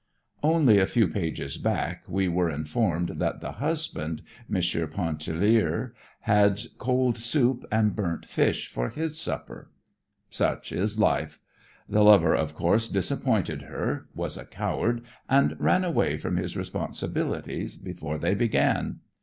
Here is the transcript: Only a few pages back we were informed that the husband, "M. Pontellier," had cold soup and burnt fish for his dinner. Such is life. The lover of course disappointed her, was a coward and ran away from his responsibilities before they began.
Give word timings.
Only 0.41 0.79
a 0.79 0.87
few 0.87 1.07
pages 1.07 1.59
back 1.59 2.03
we 2.07 2.27
were 2.27 2.49
informed 2.49 3.09
that 3.19 3.39
the 3.39 3.51
husband, 3.51 4.23
"M. 4.51 4.89
Pontellier," 4.89 5.93
had 6.21 6.61
cold 6.79 7.19
soup 7.19 7.65
and 7.71 7.95
burnt 7.95 8.25
fish 8.25 8.67
for 8.67 8.89
his 8.89 9.23
dinner. 9.23 9.69
Such 10.31 10.71
is 10.71 10.97
life. 10.97 11.39
The 11.87 12.01
lover 12.01 12.33
of 12.35 12.55
course 12.55 12.87
disappointed 12.87 13.61
her, 13.61 14.07
was 14.15 14.37
a 14.37 14.45
coward 14.45 15.03
and 15.29 15.55
ran 15.59 15.83
away 15.85 16.17
from 16.17 16.37
his 16.37 16.57
responsibilities 16.57 17.75
before 17.77 18.17
they 18.17 18.33
began. 18.33 19.01